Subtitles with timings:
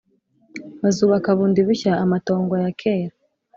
[0.81, 3.15] bazubaka bundi bushya amatongo ya kera,